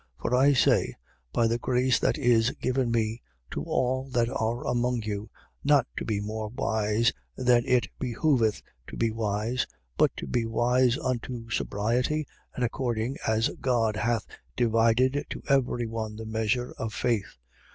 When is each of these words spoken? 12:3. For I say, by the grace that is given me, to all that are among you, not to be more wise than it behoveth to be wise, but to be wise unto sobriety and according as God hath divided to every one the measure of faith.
12:3. 0.21 0.21
For 0.23 0.35
I 0.35 0.53
say, 0.53 0.95
by 1.31 1.45
the 1.47 1.59
grace 1.59 1.99
that 1.99 2.17
is 2.17 2.49
given 2.59 2.89
me, 2.89 3.21
to 3.51 3.61
all 3.65 4.09
that 4.09 4.29
are 4.29 4.65
among 4.65 5.03
you, 5.03 5.29
not 5.63 5.85
to 5.97 6.03
be 6.05 6.19
more 6.19 6.47
wise 6.47 7.13
than 7.37 7.63
it 7.67 7.87
behoveth 7.99 8.63
to 8.87 8.97
be 8.97 9.11
wise, 9.11 9.67
but 9.97 10.09
to 10.17 10.25
be 10.25 10.43
wise 10.43 10.97
unto 10.97 11.47
sobriety 11.51 12.25
and 12.55 12.65
according 12.65 13.17
as 13.27 13.49
God 13.61 13.95
hath 13.95 14.25
divided 14.55 15.23
to 15.29 15.43
every 15.47 15.85
one 15.85 16.15
the 16.15 16.25
measure 16.25 16.73
of 16.79 16.95
faith. 16.95 17.37